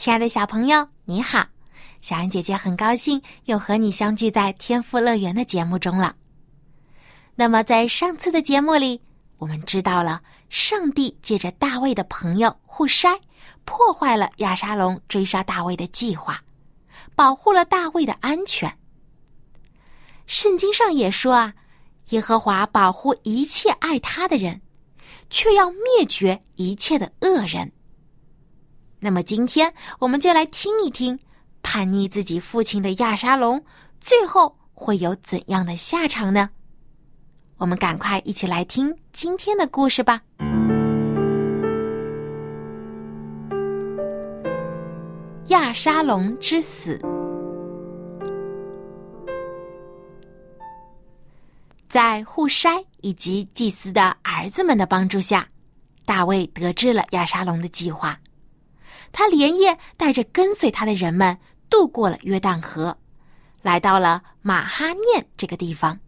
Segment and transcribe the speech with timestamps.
[0.00, 1.46] 亲爱的小朋友，你好，
[2.00, 6.16] 小安姐姐很高兴又和你相聚在天赋乐园的节目中了。
[7.34, 8.98] 那么，在上次的节目里，
[9.36, 13.20] 我们知道了上帝借着大卫的朋友户筛，
[13.66, 16.42] 破坏了亚沙龙追杀大卫的计划，
[17.14, 18.74] 保护了大卫的安全。
[20.24, 21.52] 圣经上也说啊，
[22.08, 24.62] 耶和华保护一切爱他的人，
[25.28, 27.70] 却要灭绝一切的恶人。
[29.02, 31.18] 那么今天我们就来听一听，
[31.62, 33.64] 叛逆自己父亲的亚沙龙
[33.98, 36.50] 最后会有怎样的下场呢？
[37.56, 40.20] 我们赶快一起来听今天的故事吧。
[45.48, 47.00] 亚沙龙之死，
[51.88, 55.48] 在户筛以及祭司的儿子们的帮助下，
[56.04, 58.18] 大卫得知了亚沙龙的计划。
[59.12, 61.36] 他连夜带着跟随他的人们
[61.68, 62.96] 渡过了约旦河，
[63.62, 65.98] 来到了马哈念这个地方。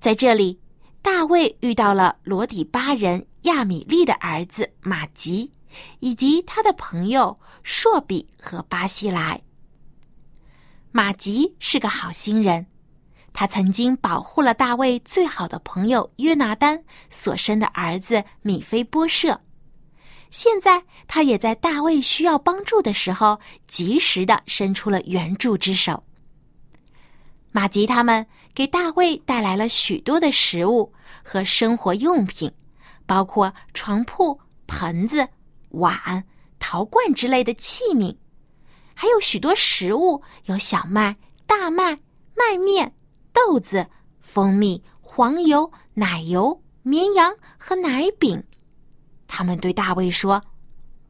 [0.00, 0.60] 在这里，
[1.02, 5.50] 大卫遇到了罗底巴人亚米利的儿子马吉，
[6.00, 9.40] 以及他的朋友朔比和巴西来。
[10.92, 12.66] 马吉是个好心人，
[13.32, 19.40] 他曾经保护了大卫最好的朋友约拿丹所生的儿子米菲波设。
[20.34, 26.02] 现在，他也在大卫需要帮助的时候，及时的伸出了援助之手。
[27.52, 32.50] 马吉他们给大卫带来了许多的食物和生活用品，
[33.06, 34.36] 包括床铺、
[34.66, 35.28] 盆子、
[35.68, 36.24] 碗、
[36.58, 38.16] 陶罐之类的器皿，
[38.92, 41.14] 还有许多食物，有小麦、
[41.46, 42.00] 大麦、
[42.34, 42.92] 麦面、
[43.32, 43.86] 豆子、
[44.20, 48.42] 蜂蜜、黄油、奶油、绵羊和奶饼。
[49.36, 50.40] 他们对大卫说：“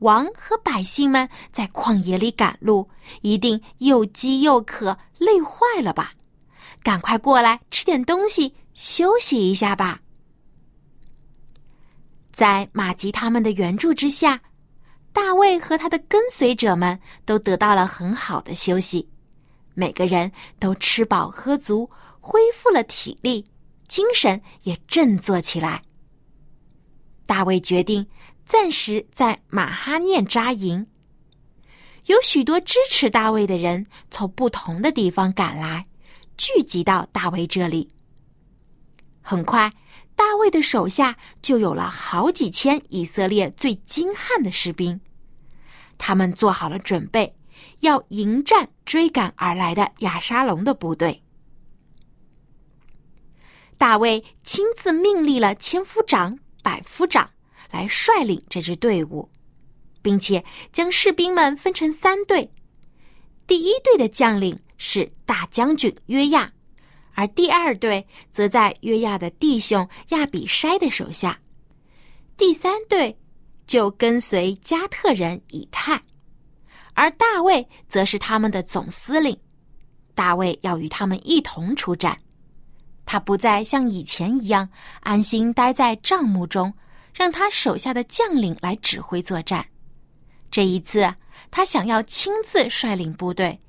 [0.01, 2.89] 王和百姓们在旷野里赶路，
[3.21, 6.13] 一定又饥又渴，累坏了吧？
[6.83, 10.01] 赶快过来吃点东西，休息一下吧。”
[12.33, 14.41] 在马吉他们的援助之下，
[15.13, 19.07] 大卫和他的跟随者们都得到了很好的休息，
[19.75, 23.45] 每个人都吃饱喝足，恢复了体力，
[23.87, 25.83] 精神也振作起来。
[27.27, 28.07] 大卫决定
[28.45, 30.87] 暂时在马哈念扎营。
[32.07, 35.87] 有许多支持大卫的人从不同的地方赶来，
[36.37, 37.89] 聚集到大卫这里。
[39.23, 39.73] 很快，
[40.15, 45.01] 大卫的手下就有了好几千以色列最精悍的士兵，
[45.97, 47.35] 他们做好了准备，
[47.81, 51.23] 要迎战追赶而来的亚沙龙的部队。
[53.79, 56.39] 大卫亲自命令了千夫长。
[56.65, 57.29] 百夫长
[57.71, 59.31] 来率领这支队伍，
[60.01, 60.43] 并且
[60.73, 62.51] 将士兵们分成三队。
[63.47, 66.51] 第一队的将领是大将军约亚，
[67.13, 71.39] 而第二队则在约亚的弟兄亚比筛的手下。
[72.39, 73.17] 第三队
[73.67, 76.03] 就跟随加特人以太，
[76.95, 79.39] 而大卫则是他们的总司令。
[80.15, 82.19] 大卫要与他们一同出战。
[83.07, 84.69] 他不再像以前一样
[85.01, 86.73] 安心待在帐幕中，
[87.15, 89.67] 让他手下的将领来指挥作战。
[90.51, 91.15] 这一次，
[91.51, 93.61] 他想要亲自率领部队，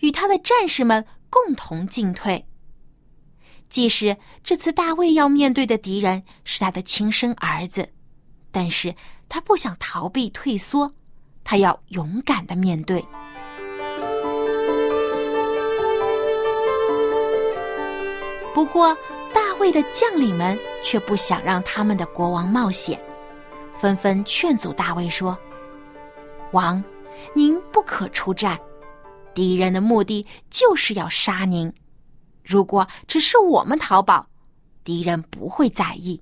[0.00, 2.44] 与他的战士们共同进退。
[3.68, 7.88] 即使这次大卫要面对的敌人是他的亲生儿子，
[8.50, 8.94] 但是
[9.28, 10.94] 他不想逃避退缩，
[11.42, 13.04] 他要勇敢的面对。
[18.54, 18.96] 不过，
[19.32, 22.98] 大卫的将领们却不想让他们的国王冒险，
[23.80, 25.36] 纷纷劝阻大卫说
[26.52, 26.82] ：“王，
[27.34, 28.56] 您不可出战，
[29.34, 31.70] 敌人的目的就是要杀您。
[32.44, 34.24] 如果只是我们逃跑，
[34.84, 36.16] 敌人不会在意；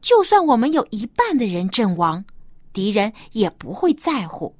[0.00, 2.24] 就算我们有一半的人阵亡，
[2.72, 4.52] 敌人也不会在乎。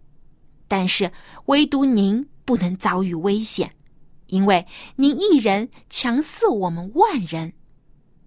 [0.68, 1.10] 但是，
[1.46, 3.68] 唯独您不能遭遇危险。”
[4.30, 4.66] 因为
[4.96, 7.52] 您一人强似我们万人，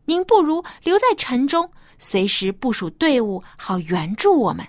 [0.06, 4.68] 您不如留在城中，随时部署队伍，好援助我们。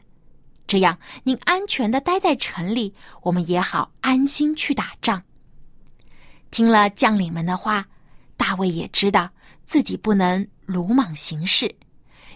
[0.66, 5.22] 这样您安全的待在城里，我们也好安心去打仗。”
[6.50, 7.86] 听了将领们的话，
[8.36, 9.28] 大卫也知道
[9.66, 11.75] 自己不能鲁莽行事，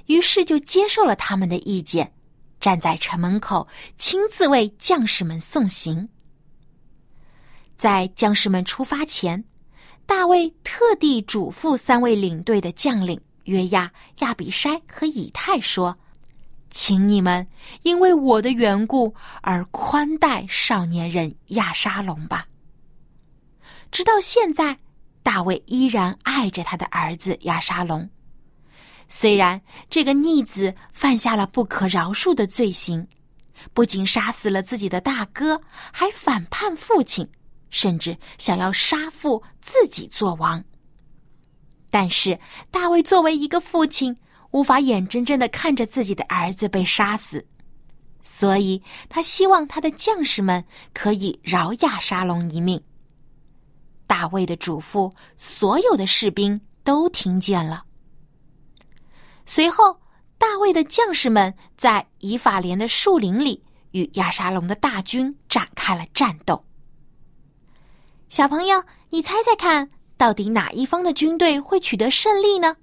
[0.06, 2.12] 于是就接受了他们的意见，
[2.58, 6.08] 站在城门口，亲自为将士们送行。
[7.78, 9.44] 在将士们出发前，
[10.04, 15.96] 大卫特地嘱咐三位领队的将领约亚、亚比筛和以太说
[16.70, 17.46] ：“请你们
[17.82, 22.48] 因为我的缘故而宽待少年人亚沙龙吧。”
[23.92, 24.78] 直到现在，
[25.22, 28.10] 大卫依然爱着他的儿子亚沙龙。
[29.06, 33.06] 虽然这个逆子犯下了不可饶恕的罪行，
[33.72, 37.30] 不仅杀死了自己的大哥，还反叛父亲，
[37.70, 40.62] 甚至想要杀父自己做王。
[41.90, 42.38] 但是
[42.70, 44.16] 大卫作为一个父亲，
[44.50, 47.46] 无法眼睁睁的看着自己的儿子被杀死，
[48.20, 52.82] 所以他希望他的将士们可以饶亚沙龙一命。
[54.06, 57.84] 大卫的嘱咐，所有的士兵都听见了。
[59.46, 59.98] 随后，
[60.36, 66.62] 大卫的将士们在以法莲的树林里与亚沙龙的大军展开了战斗。
[68.28, 69.88] 小朋友，你猜猜看，
[70.18, 72.76] 到底哪一方的军队会取得胜利呢？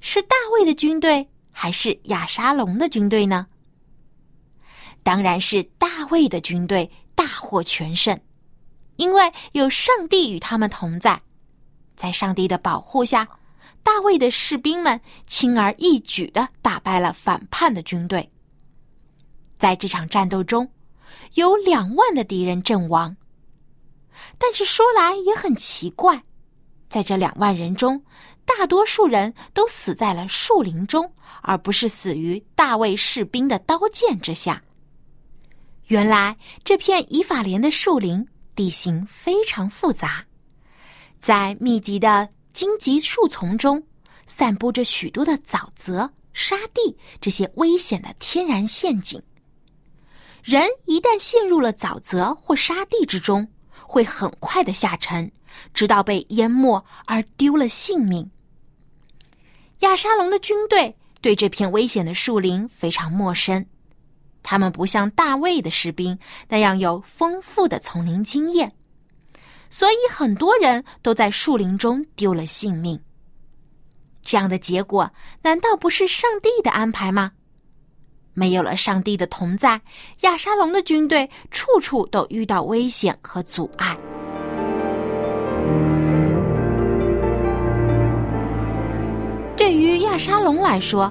[0.00, 3.46] 是大卫的军队，还是亚沙龙的军队呢？
[5.04, 8.18] 当然是大卫的军队大获全胜。
[8.96, 11.20] 因为有上帝与他们同在，
[11.94, 13.28] 在上帝的保护下，
[13.84, 18.28] 大卫的士兵们轻而易举的打败了反叛的军队。
[19.58, 20.68] 在这场战斗中，
[21.34, 23.16] 有两万的敌人阵亡。
[24.38, 26.22] 但是说来也很奇怪，
[26.88, 28.02] 在这两万人中，
[28.44, 34.62] 大多数人都死在了树林中，而不是死于大卫士兵的刀剑之下。
[35.86, 38.26] 原来这片以法莲的树林。
[38.56, 40.24] 地形非常复杂，
[41.20, 43.86] 在密集的荆棘树丛中，
[44.24, 49.22] 散布着许多的沼泽、沙地这些危险的天然陷阱。
[50.42, 53.46] 人一旦陷入了沼泽或沙地之中，
[53.82, 55.30] 会很快的下沉，
[55.74, 58.30] 直到被淹没而丢了性命。
[59.80, 63.66] 亚沙龙的军队对这片危险的树林非常陌生。
[64.42, 66.18] 他们不像大卫的士兵
[66.48, 68.72] 那样有丰富的丛林经验，
[69.68, 73.00] 所以很多人都在树林中丢了性命。
[74.22, 75.12] 这样的结果
[75.42, 77.32] 难道不是上帝的安排吗？
[78.38, 79.80] 没有了上帝的同在，
[80.20, 83.96] 亚沙龙的军队处处都遇到危险和阻碍。
[89.56, 91.10] 对于亚沙龙来说，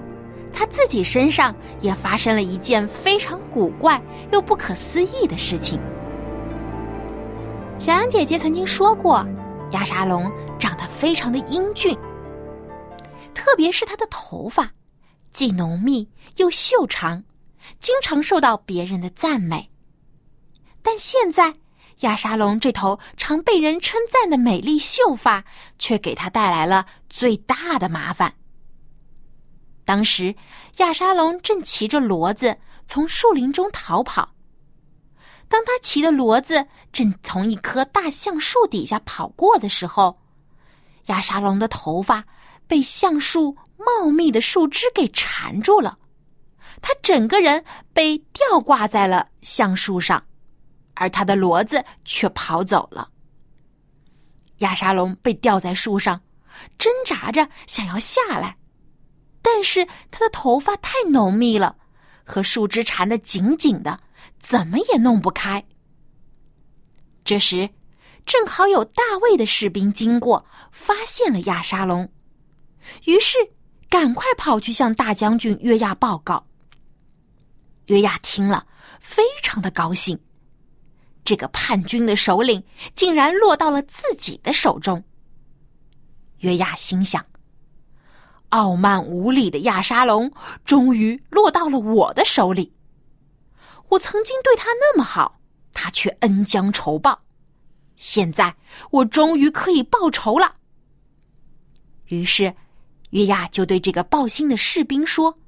[0.53, 3.99] 他自己身上也发生了一件非常古怪
[4.31, 5.79] 又不可思议的事情。
[7.79, 9.25] 小羊姐姐曾经说过，
[9.71, 11.97] 亚沙龙长得非常的英俊，
[13.33, 14.71] 特别是他的头发，
[15.35, 17.21] 既浓密又秀长，
[17.81, 19.69] 经常受到别人的赞美。
[20.81, 21.53] 但现在，
[21.99, 25.43] 亚沙龙这头常被人称赞的美丽秀发，
[25.77, 28.33] 却给他带来了最大的麻烦。
[29.83, 30.33] 当时，
[30.77, 34.33] 亚沙龙正骑着骡子从树林中逃跑。
[35.49, 40.17] 当他骑的骡子正从一棵大橡树底下跑过的时候，
[41.07, 42.23] 亚沙龙的头发
[42.67, 45.97] 被橡树茂密的树枝给缠住了，
[46.81, 47.63] 他整个人
[47.93, 50.25] 被吊挂在了橡树上，
[50.93, 53.09] 而他的骡子却跑走了。
[54.59, 56.21] 亚沙龙被吊在树上，
[56.77, 58.57] 挣扎着想要下来。
[59.41, 61.75] 但是他的头发太浓密了，
[62.23, 63.99] 和树枝缠得紧紧的，
[64.39, 65.63] 怎么也弄不开。
[67.23, 67.69] 这时，
[68.25, 72.11] 正好有大卫的士兵经过，发现了亚沙龙，
[73.03, 73.37] 于是
[73.89, 76.45] 赶快跑去向大将军约亚报告。
[77.87, 78.65] 约亚听了，
[78.99, 80.19] 非常的高兴，
[81.23, 82.63] 这个叛军的首领
[82.95, 85.03] 竟然落到了自己的手中。
[86.39, 87.25] 约亚心想。
[88.49, 90.31] 傲慢无礼的亚沙龙
[90.63, 92.71] 终于落到了我的手里。
[93.89, 95.39] 我曾经对他那么好，
[95.73, 97.19] 他却恩将仇报。
[97.97, 98.55] 现在
[98.91, 100.55] 我终于可以报仇了。
[102.05, 102.53] 于是，
[103.15, 105.39] 约亚就对这个报信的士兵说：“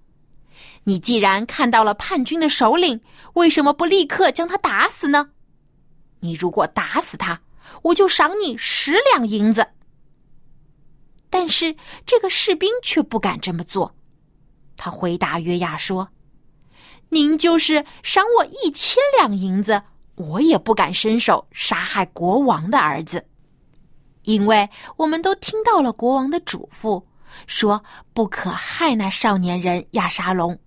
[0.86, 3.02] 你既然看到了叛军的首领，
[3.34, 5.32] 为什么不立刻将他打死呢？
[6.22, 7.42] 你如果打死他，
[7.82, 9.68] 我就赏你十两银子。”
[11.30, 13.94] 但是这个士兵却不敢这么做。
[14.78, 16.08] 他回答约亚说
[17.10, 19.84] ：“您就是赏我一千两银子，
[20.16, 23.28] 我也不敢伸手杀害国王的儿子，
[24.24, 27.04] 因为我们都听到了国王的嘱咐，
[27.46, 30.58] 说不可害那少年人亚沙龙。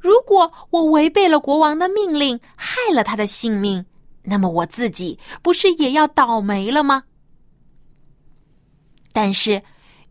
[0.00, 3.84] 如果我违背了国王的命令，害了他的性命，
[4.22, 7.02] 那么我自己不是也要倒霉了吗？
[9.12, 9.62] 但是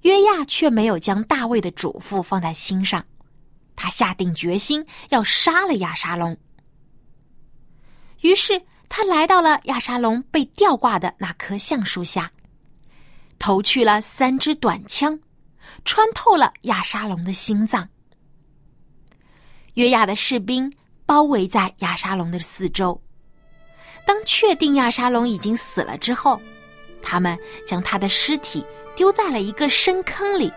[0.02, 3.06] 约亚却没有将大卫的嘱咐放在心上。
[3.78, 6.36] 他下定决心要杀了亚沙龙，
[8.22, 12.32] 于是他来到了亚沙龙被吊挂的那棵橡树下，
[13.38, 15.20] 投去了三支短枪，
[15.86, 17.88] 穿透了亚沙龙的心脏。
[19.76, 20.72] 约亚的士兵
[21.06, 23.02] 包围在亚沙龙的四周，
[24.06, 26.42] 当确定亚沙龙已经死了之后，
[27.02, 28.66] 他们将他的尸体
[28.96, 30.52] 丢在了一个深坑里，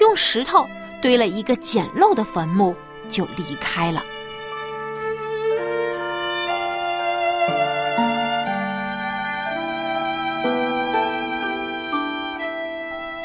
[0.00, 0.64] 用石头。
[1.02, 2.76] 堆了一个简陋的坟墓，
[3.08, 4.04] 就离开了。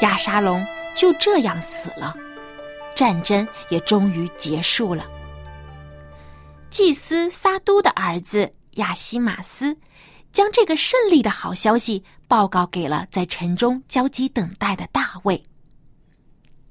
[0.00, 2.16] 亚沙龙就这样死了，
[2.96, 5.06] 战争也终于结束了。
[6.70, 9.76] 祭司撒都的儿子亚西马斯
[10.32, 15.42] 将这个胜利的好消息报告给了在城中焦急等待的大卫。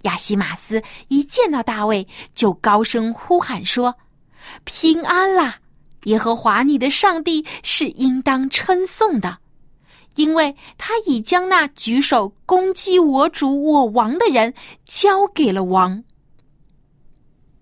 [0.01, 3.96] 亚西马斯一见到大卫，就高声呼喊说
[4.65, 5.58] ：“平安啦！
[6.03, 9.39] 耶和华你的上帝是应当称颂的，
[10.16, 14.54] 因为他已将那举手攻击我主我王的人
[14.86, 16.04] 交给了王。”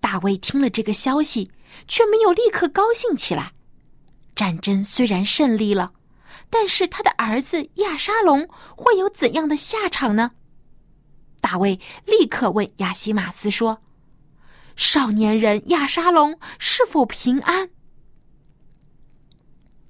[0.00, 1.50] 大卫听了这个消息，
[1.88, 3.52] 却没有立刻高兴起来。
[4.34, 5.92] 战争虽然胜利了，
[6.50, 10.32] 但是他的儿子亚沙龙会有怎样的下场呢？
[11.40, 13.82] 大卫立刻问亚西马斯说
[14.76, 17.70] ：“少年人亚沙龙是否平安？”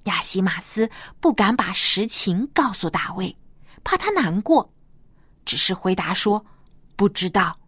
[0.05, 3.37] 亚西马斯不敢把实情告诉大卫，
[3.83, 4.73] 怕他难过，
[5.45, 6.43] 只是回答说
[6.95, 7.59] ：“不知道。”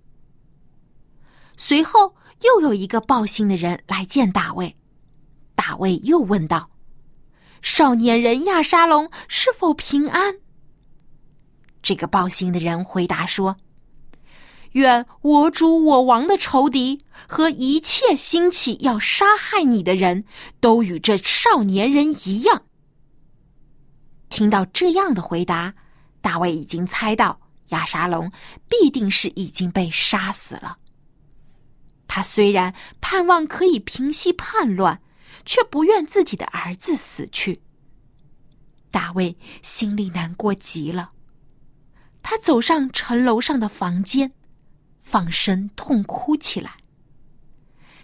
[1.58, 4.76] 随后又有一个报信的人来见大卫，
[5.56, 6.70] 大卫又问道
[7.62, 10.36] ：“少年人亚沙龙是否平安？”
[11.84, 13.58] 这个报信的人回答说。
[14.74, 20.26] 愿我主我王的仇敌和一切兴起要杀害你的人
[20.60, 22.64] 都与这少年人一样。
[24.30, 25.74] 听到这样的回答，
[26.22, 28.32] 大卫已经猜到亚沙龙
[28.68, 30.78] 必定是已经被杀死了。
[32.08, 35.02] 他虽然盼望可以平息叛乱，
[35.46, 37.62] 却不愿自己的儿子死去。
[38.90, 41.12] 大卫心里难过极了，
[42.24, 44.32] 他走上城楼上的房间。
[45.10, 46.72] 放声痛哭起来。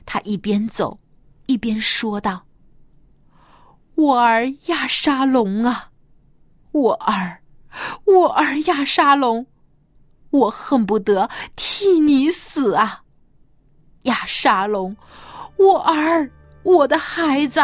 [0.06, 0.98] 他一边走，
[1.48, 2.46] 一边说道
[3.96, 5.92] ：“我儿亚沙龙啊，
[6.72, 7.42] 我儿，
[8.06, 9.46] 我儿亚沙龙，
[10.30, 13.04] 我恨不得替你死啊！
[14.04, 14.96] 亚沙龙，
[15.58, 16.32] 我儿，
[16.64, 17.60] 我的孩子。”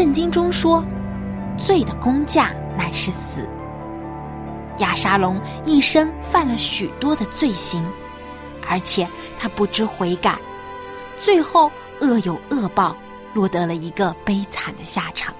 [0.00, 0.82] 圣经中说
[1.58, 3.46] ：“罪的工价乃是死。”
[4.80, 7.84] 亚沙龙一生犯了许多的罪行，
[8.66, 9.06] 而且
[9.38, 10.38] 他不知悔改，
[11.18, 12.96] 最后恶有恶报，
[13.34, 15.34] 落得了一个悲惨的下场。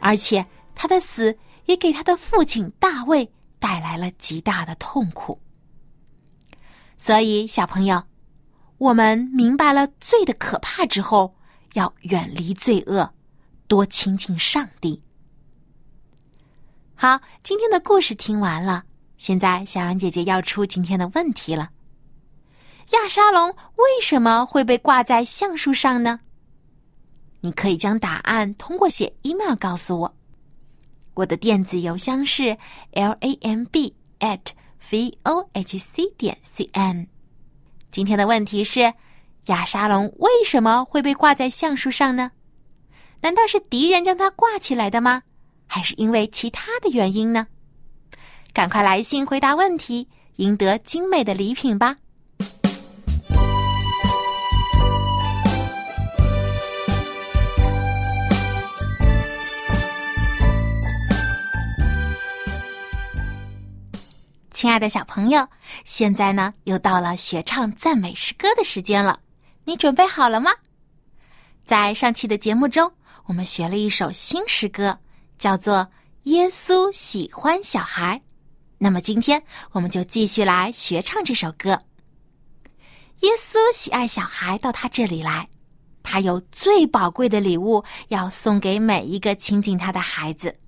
[0.00, 5.38] 而且他的死也给他的父亲大卫带来了极大的痛苦。
[6.96, 8.02] 所以，小朋友，
[8.78, 11.34] 我们明白了罪的可怕之后。
[11.74, 13.12] 要远离罪恶，
[13.68, 15.00] 多亲近上帝。
[16.94, 18.82] 好，今天的故事听完了，
[19.18, 21.68] 现在小杨姐姐要出今天的问题了：
[22.92, 26.18] 亚沙龙为什么会被挂在橡树上呢？
[27.40, 30.16] 你可以将答案通过写 email 告诉我，
[31.14, 32.56] 我的电子邮箱是
[32.92, 34.40] l a m b at
[34.90, 37.06] v o h c 点 c n。
[37.90, 38.92] 今天的问题是。
[39.44, 42.30] 亚沙龙为什么会被挂在橡树上呢？
[43.20, 45.22] 难道是敌人将它挂起来的吗？
[45.66, 47.48] 还是因为其他的原因呢？
[48.52, 51.96] 赶快来信回答问题，赢得精美的礼品吧！
[64.52, 65.46] 亲爱的小朋友，
[65.84, 69.20] 现在呢，又到了学唱赞美诗歌的时间了。
[69.64, 70.50] 你准备好了吗？
[71.64, 72.90] 在上期的节目中，
[73.28, 74.98] 我们学了一首新诗歌，
[75.38, 75.76] 叫做
[76.22, 78.22] 《耶稣喜欢小孩。
[78.78, 79.42] 那么今天
[79.72, 81.78] 我们就继续来学唱这首歌。
[83.20, 85.46] 耶稣喜爱小孩到他这里来，
[86.02, 90.58] 他有最宝贵的礼物要送给每一个亲近他的孩子。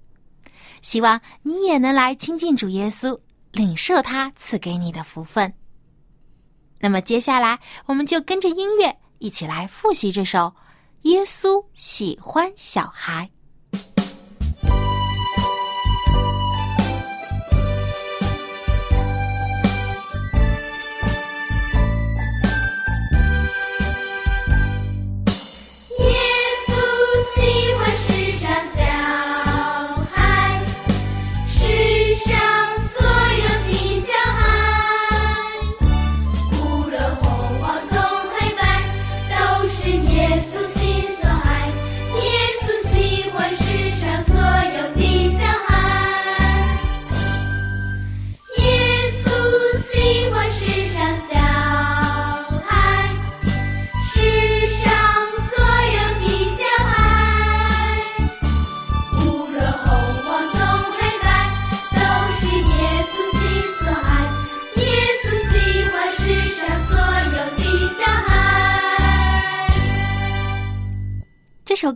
[0.82, 3.18] 希望你也能来亲近主耶稣，
[3.52, 5.50] 领受他赐给你的福分。
[6.78, 10.38] 那么接下来，我们就跟着音乐一起来复习这首
[11.02, 13.30] 《耶稣喜欢小孩》。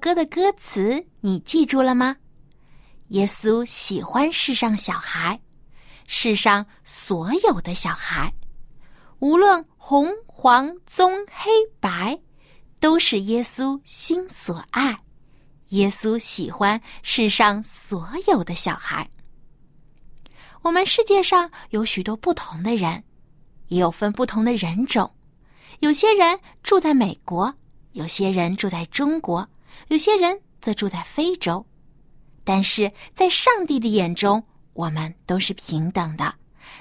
[0.05, 2.15] 歌的歌词你记住了吗？
[3.09, 5.41] 耶稣喜欢世上小孩，
[6.07, 8.31] 世上所有的小孩，
[9.21, 12.21] 无论红黄棕黑白，
[12.79, 14.95] 都是耶稣心所爱。
[15.69, 19.09] 耶稣喜欢世上所有的小孩。
[20.61, 23.03] 我们世界上有许多不同的人，
[23.69, 25.11] 也有分不同的人种。
[25.79, 27.55] 有些人住在美国，
[27.93, 29.49] 有些人住在中国。
[29.89, 31.65] 有些人则住在非洲，
[32.43, 36.35] 但是在上帝的眼中，我们都是平等的。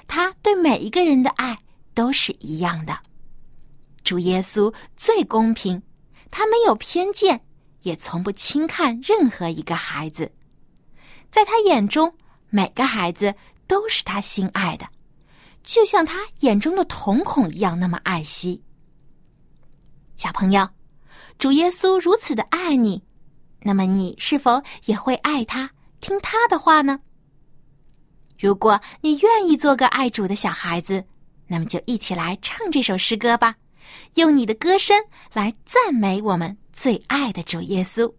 [0.06, 1.56] 他对每一个人的爱
[1.92, 2.98] 都是一样的。
[4.02, 5.82] 主耶稣最公平，
[6.30, 7.40] 他没有偏见，
[7.82, 10.30] 也从不轻看任何一个孩子。
[11.30, 12.14] 在他眼中，
[12.50, 13.34] 每个孩子
[13.66, 14.86] 都是他心爱的，
[15.62, 18.62] 就像他眼中的瞳孔一样那么爱惜。
[20.16, 20.68] 小朋友。
[21.38, 23.02] 主耶稣如此的爱你，
[23.60, 25.70] 那么你是否也会爱他、
[26.00, 27.00] 听他的话呢？
[28.38, 31.04] 如果你愿意做个爱主的小孩子，
[31.46, 33.54] 那么就一起来唱这首诗歌吧，
[34.14, 34.96] 用你的歌声
[35.32, 38.10] 来赞美我们最爱的主耶稣。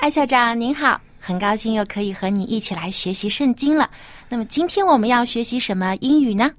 [0.00, 3.90] 艾校长您好，很高兴又可以和你一起来学习圣经了。
[4.30, 6.50] 那么今天我们要学习什么英语呢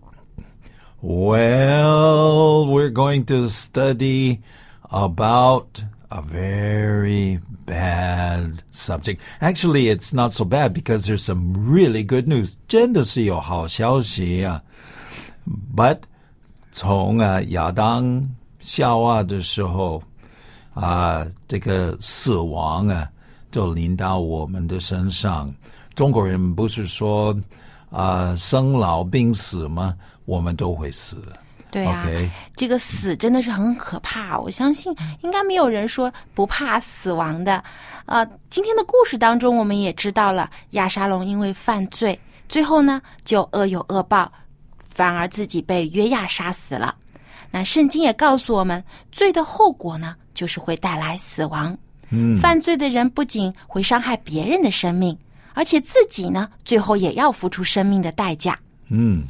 [1.01, 4.41] ？Well, we're going to study
[4.91, 9.17] about a very bad subject.
[9.39, 12.57] Actually, it's not so bad because there's some really good news.
[12.67, 14.61] 真的是有好消息啊
[15.75, 15.97] ！But
[16.71, 20.03] 从啊亚当夏娃的时候
[20.75, 23.09] 啊，这个死亡啊。
[23.51, 25.53] 就临到我们的身上。
[25.93, 27.37] 中国人不是说
[27.89, 29.93] 啊，生老病死吗？
[30.25, 31.17] 我们都会死。
[31.69, 32.05] 对啊，
[32.55, 34.37] 这个死真的是很可怕。
[34.39, 37.63] 我相信应该没有人说不怕死亡的。
[38.05, 44.29] 啊，今天的故事当中，我们也知道了亚沙龙因为犯罪，最后呢就恶有恶报，
[44.79, 46.93] 反而自己被约亚杀死了。
[47.49, 51.77] 那圣经也告诉我们，罪的后果呢，就是会带来死亡。
[52.41, 55.17] 犯罪的人不仅会伤害别人的生命，
[55.53, 58.59] 而且自己呢，最后也要付出生命的代价。
[58.89, 59.23] 嗯，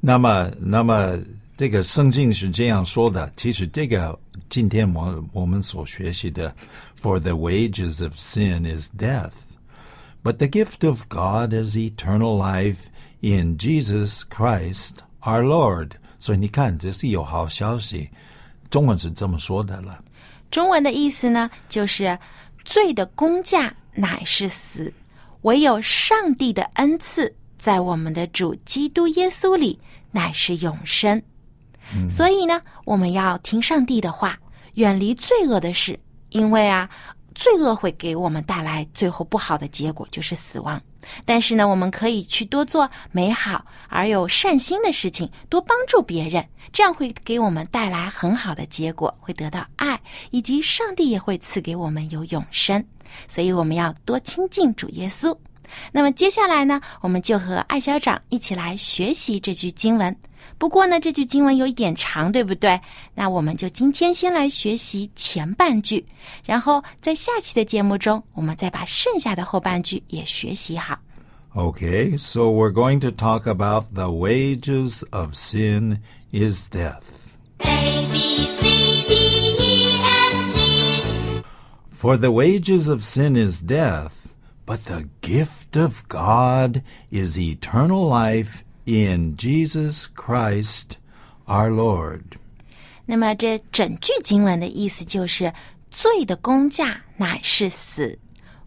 [0.00, 1.18] 那么，那么
[1.56, 3.30] 这个圣经是这样说的。
[3.36, 6.54] 其实，这个今天我我们所学习的
[7.00, 12.84] ，“For the wages of sin is death”，But the gift of God is eternal life
[13.20, 15.90] in Jesus Christ our Lord.
[16.18, 18.08] 所以你看，这是有好消息。
[18.70, 20.03] 中文是这么说的了。
[20.54, 22.16] 中文的意思呢，就是
[22.64, 24.94] 罪的工价乃是死，
[25.42, 29.80] 唯有上帝的恩赐在我们的主基督耶稣里
[30.12, 31.20] 乃是永生。
[32.08, 34.38] 所以呢，我们要听上帝的话，
[34.74, 36.88] 远离罪恶的事，因为啊，
[37.34, 40.80] 罪恶会给我们带来最后不好的结果，就是死亡。
[41.24, 52.82] 但是呢，我们可以去多做美好而有善心的事情，多帮助别人，这样会给我们带来很好的结果，会得到爱，以及上帝也会赐给我们有永生。
[53.28, 55.36] 所以我们要多亲近主耶稣。
[55.92, 60.16] 那么接下来呢，我们就和艾校长一起来学习这句经文。
[60.57, 62.79] 不过呢，这句经文有一点长，对不对？
[63.15, 66.05] 那我们就今天先来学习前半句，
[66.45, 70.99] 然后在下期的节目中，我们再把剩下的后半句也学习好。
[71.55, 75.99] Okay, so we're going to talk about the wages of sin
[76.31, 77.01] is death.
[77.59, 79.13] A B C D
[79.57, 81.43] E F G
[81.91, 84.27] For the wages of sin is death,
[84.65, 90.97] but the gift of God is eternal life in Jesus Christ
[91.45, 92.23] our Lord.
[93.05, 95.51] 那么这整句经文的意思就是：
[95.89, 98.17] 罪的工价乃是死，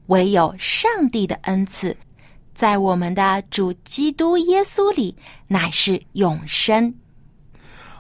[0.07, 1.97] 唯有上帝的恩赐，
[2.55, 5.15] 在我们的主基督耶稣里
[5.47, 6.95] 乃是永生。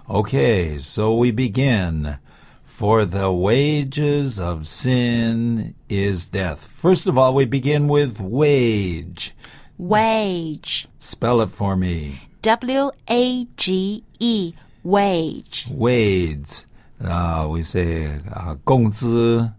[0.06, 2.18] Okay, so we begin.
[2.64, 6.58] For the wages of sin is death.
[6.74, 9.32] First of all, we begin with wage.
[9.78, 12.20] Wage, Spell it for me.
[12.42, 15.66] W A G E, wage.
[15.70, 16.64] Wage.
[17.00, 19.50] Uh, we say uh, 工资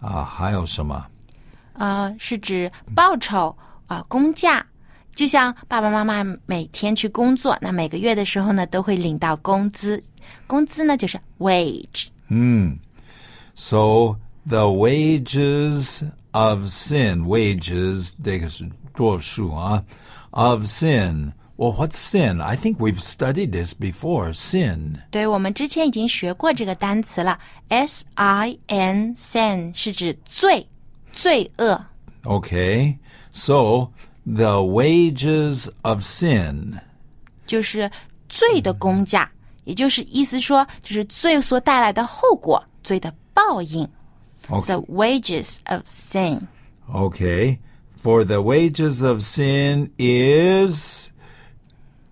[0.00, 1.06] 啊，还有什么？
[1.74, 3.54] 呃，是指报酬
[3.86, 4.64] 啊、工价。
[5.14, 10.02] 就像爸爸妈妈每天去工作，那每个月的时候呢，都会领到工资。
[10.46, 12.06] 工资呢，就是 wage。
[13.54, 19.84] So the wages of sin, wages 这个是 多数啊
[20.30, 21.32] of sin.
[21.56, 22.42] Well, what's sin?
[22.42, 24.32] I think we've studied this before.
[24.34, 24.96] Sin.
[25.12, 27.38] 对，我们之前已经学过这个单词了，
[27.68, 30.66] s i n sin 是指罪、
[31.12, 31.84] 罪恶。
[32.24, 32.98] Okay.
[33.30, 33.92] So
[34.24, 36.80] the wages of sin.
[37.46, 37.88] 就是
[38.28, 39.30] 罪的工价，
[39.62, 43.88] 也就是意思说，就是罪所带来的后果，罪的报应。
[44.48, 44.66] Okay.
[44.66, 46.48] The wages of sin.
[46.92, 47.58] Okay.
[47.98, 51.10] For the wages of sin is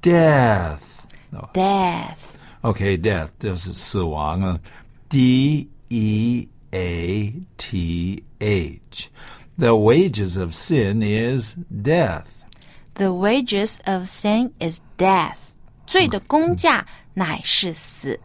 [0.01, 1.05] death.
[1.53, 2.37] Death.
[2.63, 4.61] Okay, death 就是死亡啊，
[5.09, 9.11] D E A T H.
[9.59, 12.25] The wages of sin is death.
[12.95, 15.37] The wages of sin is death.
[15.87, 18.19] 罪的工价乃是死。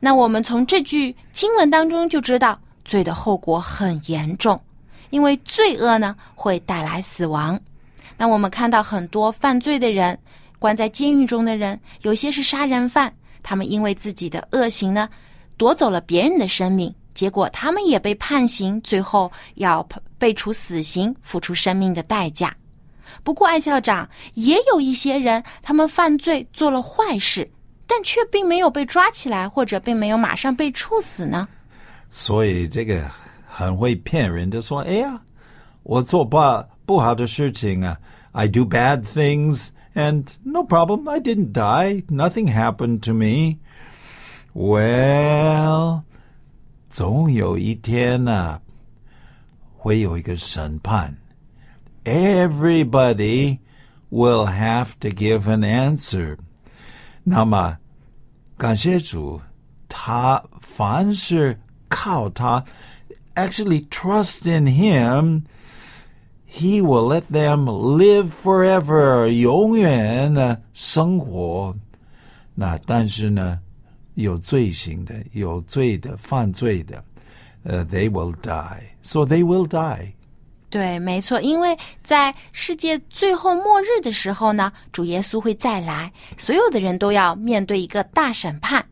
[0.00, 4.60] 那我们从这句经文当中就知道，罪的后果很严重，
[5.09, 7.59] 因为罪恶呢会带来死亡。
[8.17, 10.17] 那我们看到很多犯罪的人，
[10.59, 15.07] 关在监狱中的人，有些是杀人犯，他们因为自己的恶行呢，
[15.55, 22.55] 夺走了别人的生命，结果他们也被判刑，最后要被处死刑，付出生命的代价。
[23.23, 27.47] 不过，艾校长也有一些人，他们犯罪做了坏事，
[27.85, 31.47] 但却并没有被抓起来，或者并没有马上被处死呢。
[32.09, 33.09] 所以这个
[33.56, 35.22] 很会骗人的说，哎呀，
[35.82, 36.38] 我做不
[36.84, 37.98] 不好的事情啊，
[38.32, 43.58] I do bad things and no problem, I didn't die, nothing happened to me.
[44.54, 46.02] Well，
[46.88, 48.60] 总有一天呢、
[49.76, 51.16] 会有一个审判。
[52.04, 53.58] Everybody
[54.10, 56.36] will have to give an answer.
[57.24, 57.78] 那么，
[58.58, 59.40] 感谢主，
[59.88, 62.64] 他凡是靠他
[63.37, 65.43] ，actually trust in him,
[66.45, 71.75] he will let them live forever，永远呢生活。
[72.55, 73.59] 那但是呢，
[74.15, 77.03] 有罪行的、有罪的、犯罪的，
[77.63, 78.81] 呃、t h e y will die.
[79.03, 80.13] So they will die.
[80.69, 88.85] 对，没错，因为在世界最后末日的时候呢，主耶稣会再来，所有的人都要面对一个大审判。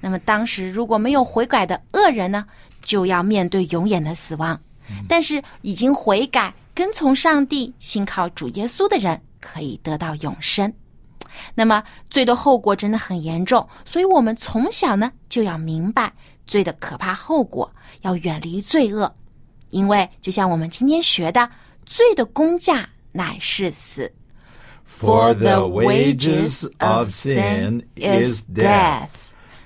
[0.00, 2.44] 那么当时如果没有悔改的恶人呢，
[2.82, 4.60] 就要面对永远的死亡。
[5.08, 10.72] 但是已经悔改、跟从上帝、信靠主耶稣的人，可以得到永生。
[11.54, 16.12] 那么罪的后果真的很严重，所以我们从小呢就要明白
[16.46, 17.70] 罪的可怕后果，
[18.02, 19.10] 要远离罪恶。
[19.70, 21.48] 因为就像我们今天学的，
[21.86, 24.12] 罪的工价乃是死。
[24.84, 29.08] For the wages of sin is death,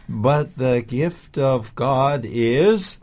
[0.08, 2.98] but the gift of God is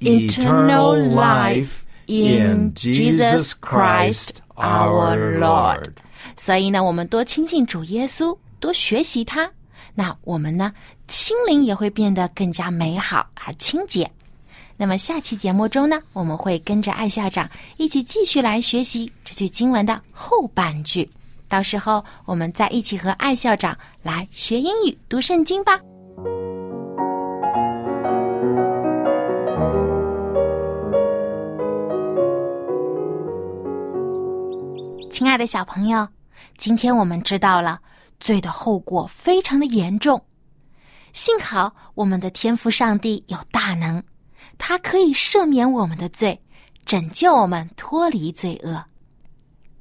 [0.00, 5.92] Eternal life in Jesus Christ our Lord.
[6.36, 9.50] 所以呢，我们多亲近主耶稣，多学习他，
[9.94, 10.72] 那我们呢，
[11.06, 14.10] 心灵也会变得更加美好而清洁。
[14.76, 21.08] 那么下期节目中呢，我们会跟着艾校长一起继续来学习这句经文的后半句。
[21.48, 25.78] 到时候我们再一起和艾校长来学英语、读圣经吧。
[35.10, 36.06] 亲爱的小朋友，
[36.56, 37.80] 今天我们知道了
[38.20, 40.24] 罪的后果非常的严重。
[41.12, 44.00] 幸好我们的天父上帝有大能，
[44.56, 46.40] 他可以赦免我们的罪，
[46.86, 48.82] 拯救我们脱离罪恶。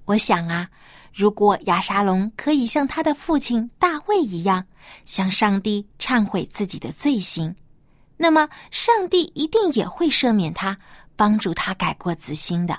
[0.05, 0.67] 我想啊，
[1.13, 4.65] 如果亚沙龙可以像他的父亲大卫一样，
[5.05, 7.55] 向上帝忏悔自己的罪行，
[8.17, 10.75] 那么上帝一定也会赦免他，
[11.15, 12.75] 帮助他改过自新的。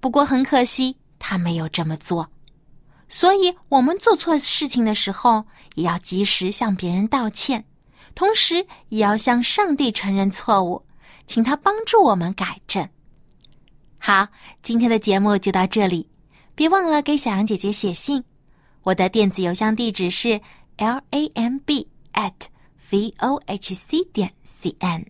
[0.00, 0.96] 不过很可惜，
[1.28, 2.30] 他没有这么做。
[3.08, 7.64] 所以，我们做错事情的时候，也要及时向别人道歉，
[8.14, 10.80] 同时也要向上帝承认错误，
[11.26, 12.88] 请他帮助我们改正。
[13.98, 14.28] 好，
[14.62, 16.08] 今天的节目就到这里，
[16.54, 18.22] 别忘了给小羊姐姐写信，
[18.84, 20.40] 我的电子邮箱地址是
[20.76, 22.34] l a m b at
[22.88, 25.04] v o h c 点 c n。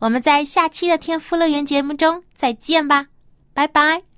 [0.00, 3.06] 我们在下期的天赋乐园节目中再见吧，
[3.54, 4.09] 拜拜。